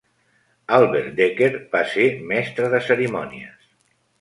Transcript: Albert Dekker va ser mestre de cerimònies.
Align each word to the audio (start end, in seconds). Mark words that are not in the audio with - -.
Albert 0.77 1.11
Dekker 1.19 1.49
va 1.75 1.83
ser 1.91 2.07
mestre 2.33 2.73
de 2.73 2.81
cerimònies. 2.89 3.73